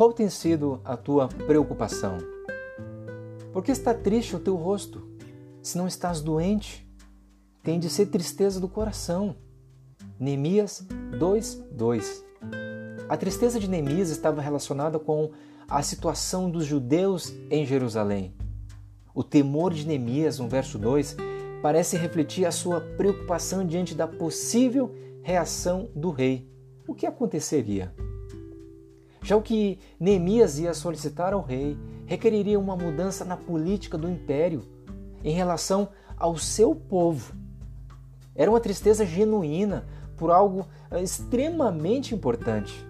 [0.00, 2.16] Qual tem sido a tua preocupação?
[3.52, 5.06] Por que está triste o teu rosto?
[5.62, 6.90] Se não estás doente,
[7.62, 9.36] tem de ser tristeza do coração.
[10.18, 10.82] Neemias
[11.18, 12.24] 2:2.
[13.10, 15.32] A tristeza de Neemias estava relacionada com
[15.68, 18.34] a situação dos judeus em Jerusalém.
[19.14, 21.14] O temor de Neemias, no verso 2,
[21.60, 26.50] parece refletir a sua preocupação diante da possível reação do rei.
[26.88, 27.94] O que aconteceria?
[29.22, 34.62] Já o que Neemias ia solicitar ao rei requeriria uma mudança na política do império
[35.22, 37.34] em relação ao seu povo.
[38.34, 42.86] Era uma tristeza genuína por algo eh, extremamente importante.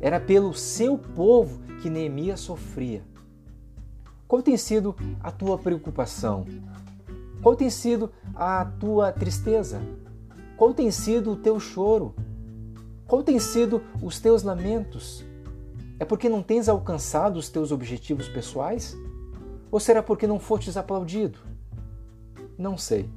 [0.00, 3.02] Era pelo seu povo que Neemias sofria.
[4.26, 6.44] Qual tem sido a tua preocupação?
[7.42, 9.80] Qual tem sido a tua tristeza?
[10.56, 12.14] Qual tem sido o teu choro?
[13.06, 15.24] Qual tem sido os teus lamentos?
[15.98, 18.96] É porque não tens alcançado os teus objetivos pessoais?
[19.70, 21.38] Ou será porque não fostes aplaudido?
[22.58, 23.08] Não sei.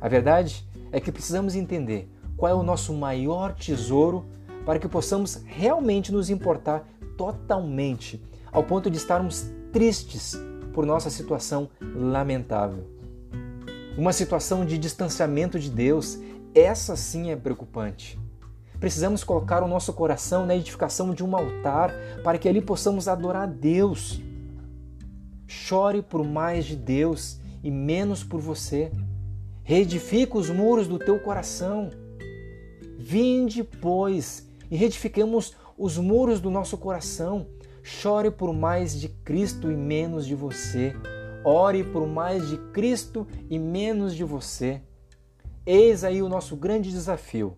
[0.00, 4.24] A verdade é que precisamos entender qual é o nosso maior tesouro
[4.64, 10.34] para que possamos realmente nos importar totalmente, ao ponto de estarmos tristes
[10.72, 12.84] por nossa situação lamentável.
[13.96, 16.18] Uma situação de distanciamento de Deus,
[16.54, 18.18] essa sim é preocupante.
[18.82, 21.94] Precisamos colocar o nosso coração na edificação de um altar
[22.24, 24.20] para que ali possamos adorar a Deus.
[25.46, 28.90] Chore por mais de Deus e menos por você.
[29.62, 31.90] Reedifica os muros do teu coração.
[32.98, 37.46] Vinde, pois, e reedifiquemos os muros do nosso coração.
[37.84, 40.92] Chore por mais de Cristo e menos de você.
[41.44, 44.82] Ore por mais de Cristo e menos de você.
[45.64, 47.56] Eis aí o nosso grande desafio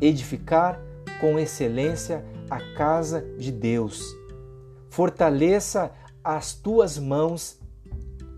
[0.00, 0.80] edificar
[1.20, 4.14] com excelência a casa de Deus.
[4.88, 5.92] Fortaleça
[6.22, 7.60] as tuas mãos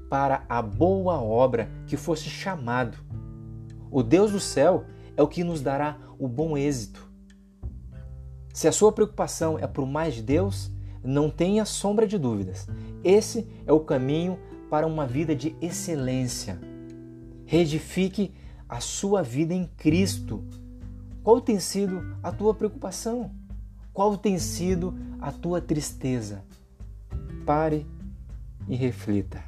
[0.08, 2.98] para a boa obra que foste chamado.
[3.90, 4.84] O Deus do céu
[5.16, 7.08] é o que nos dará o bom êxito.
[8.52, 12.66] Se a sua preocupação é por mais de Deus, não tenha sombra de dúvidas.
[13.02, 16.60] Esse é o caminho para uma vida de excelência.
[17.46, 18.34] Reedifique
[18.68, 20.44] a sua vida em Cristo
[21.22, 23.30] qual tem sido a tua preocupação?
[23.92, 26.42] Qual tem sido a tua tristeza?
[27.44, 27.86] Pare
[28.68, 29.42] e reflita.